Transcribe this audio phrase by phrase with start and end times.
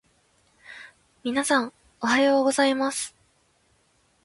[1.21, 3.15] 皆さん、おはようございます。